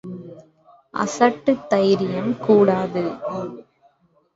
அசட்டுத் 0.93 1.69
தைரியம் 1.69 2.37
கூடாது. 2.37 3.03